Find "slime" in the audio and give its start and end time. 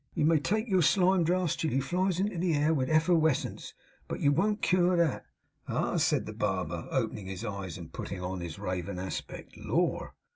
0.81-1.23